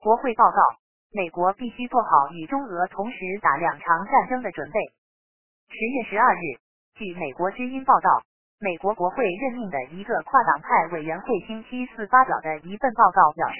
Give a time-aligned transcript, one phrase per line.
[0.00, 0.62] 国会报告：
[1.12, 4.78] 美国必须做好与中俄同时打两场战争的准备。
[5.68, 6.58] 十月十二日，
[6.94, 8.22] 据美国之音报道，
[8.60, 13.58] 美国国会任命的一个跨党派委员会星期四发表的一份报告表示，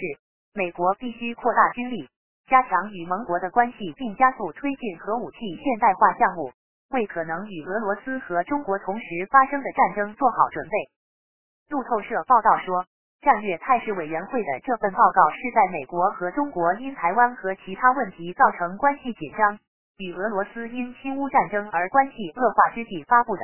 [0.55, 2.09] 美国必须扩大军力，
[2.47, 6.53] 加强与盟国的关系，并加速推进核武器现代化项目，
[6.91, 10.71] 为可能与俄罗斯和中国同时发生的战争做好准备。
[11.69, 12.87] 路透社报道说，
[13.21, 19.59] 战略态势委员会的这份报告是在美国和中国因台湾和其他问题造成关系紧张，
[19.99, 23.43] 与俄罗斯因侵乌战争而关系恶化之际发布的。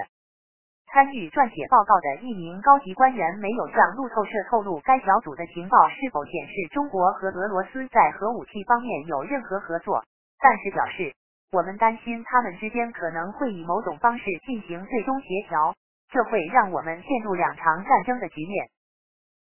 [0.93, 10.05] 参与撰写报告的一名高级官员没有向路透社透露该小组的情报是否显示中国和俄罗斯在核武器方面有任何合作，
[10.39, 11.13] 但是表示
[11.51, 15.75] 我们担心他们之间可能会以某种方式进行最终协调。
[16.11, 18.69] 这会让我们陷入两场战争的局面。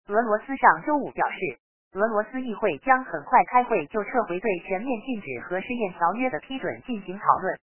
[0.08, 1.58] 俄罗斯上周五表示，
[1.98, 7.58] 俄罗斯议会将很快开会就撤回对全面禁止核试验条约的批准进行讨论。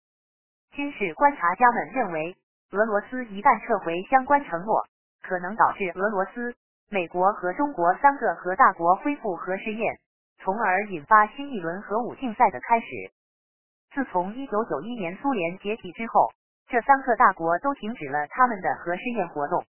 [0.71, 2.37] 军事观察家们认为，
[2.71, 4.85] 俄罗斯一旦撤回相关承诺，
[5.23, 6.53] 可能导致俄罗斯、
[6.91, 9.97] 美国和中国三个核大国恢复核试验，
[10.37, 12.85] 从而引发新一轮核武竞赛的开始。
[13.95, 16.31] 自从1991年苏联解体之后。
[16.69, 19.65] 这三个大国都停止了他们的核试验活动，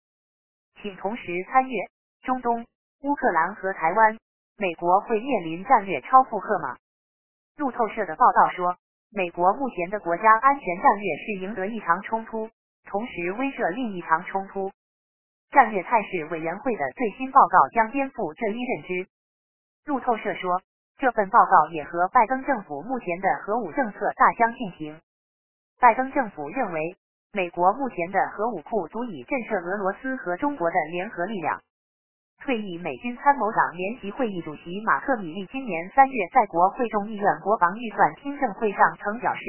[0.82, 1.76] 请同时参阅
[2.22, 2.66] 中东、
[3.02, 4.18] 乌克兰和台湾，
[4.56, 6.76] 美国会面临战略超负荷吗？
[7.56, 8.76] 路透社的报道说，
[9.10, 12.50] 美国目前的国家安全战略是赢得一场冲突，
[12.84, 14.70] 同时威慑另一场冲突。
[15.50, 19.10] 战略态势委员会的最新报告将颠覆这一认知。
[19.86, 20.60] 路透社说，
[20.98, 25.00] 这份报告也和拜登政府目前的核武政策大相径庭。
[25.80, 26.96] 拜登政府认为，
[27.32, 31.62] 美国目前的核武库足以震慑俄罗斯和中国的联合力量。
[32.38, 39.42] 退役美军参谋长联席会议主席马克·米利今年三月在国会众议院国防预算听证会上曾表示，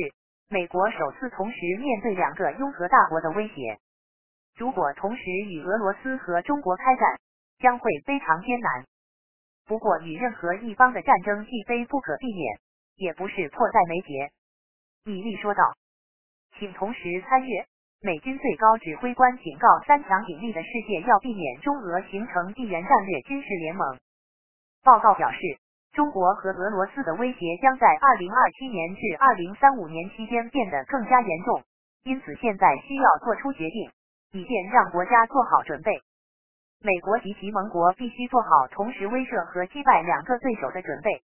[0.49, 3.79] 美国首次同时面对两个拥核大国的威胁。
[4.57, 7.19] 如果同时与俄罗斯和中国开战，
[7.59, 8.85] 将会非常艰难。
[9.65, 12.59] 不过，与任何一方的战争既非不可避免，
[12.95, 14.31] 也不是迫在眉睫。
[15.05, 15.63] 米利说道。
[16.57, 17.65] 请同时参阅
[18.01, 23.99] 美军最高指挥官警告：三强鼎立的世界要避免中俄形成地缘战略军事联盟。
[24.85, 25.37] 报告表示，
[25.91, 29.01] 中国和俄罗斯的威胁将在2027年至
[29.59, 31.61] 2035年期间变得更加严重，
[32.05, 33.91] 因此现在需要做出决定，
[34.31, 35.91] 以便让国家做好准备。
[36.81, 41.21] 美国及其盟国必须做好同时威慑和击败两个对手的准备。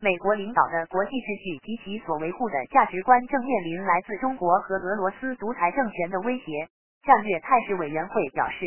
[0.00, 6.68] 美国领导的国际秩序及其所维护的价值观正面临来自中国和俄罗斯独裁政权的威胁。
[7.02, 8.66] 战略态势委员会表示，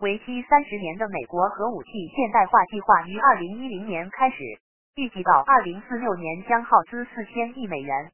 [0.00, 4.36] 为期三十年的美国核武器现代化计划于二零一零年开始，
[4.96, 8.10] 预计到二零四六年将耗资四千亿美元。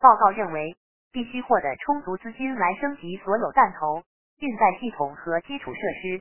[0.00, 0.76] 报告认为，
[1.12, 4.02] 必须获得充足资金来升级所有弹头、
[4.40, 6.20] 运载系统和基础设施。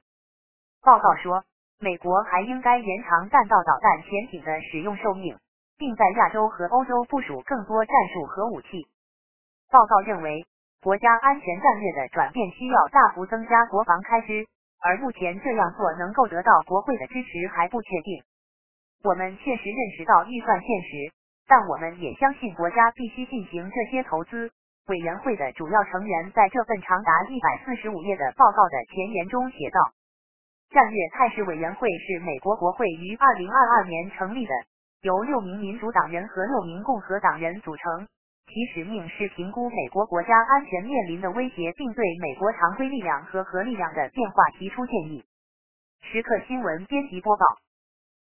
[0.81, 1.43] 报告说。
[1.79, 5.37] 美国还应该延长弹道导弹潜艇的使用寿命，
[5.77, 8.87] 并在亚洲和欧洲部署更多战术核武器。
[9.69, 10.43] 报告认为，
[10.81, 14.47] 国家安全战略的转变需要大幅增加国防开支，
[14.81, 18.23] 而目前这样做能够得到国会的支持还不确定。
[19.03, 21.13] 我们确实认识到预算现实，
[21.47, 24.51] 但我们也相信国家必须进行这些投资。
[24.87, 29.79] 委员会的主要成员在这份长达一百四十五页的报告的前言中写道。
[30.69, 34.53] 战略态势委员会是美国国会于二零二二年成立的，
[35.01, 38.07] 由六名民主党人和六名共和党人组成。
[38.47, 45.23] 其使命是评估美国国家安全面临的威胁，并对美国常规力量和核力量的变化提出建议。
[46.01, 47.45] 时刻新闻编辑播报。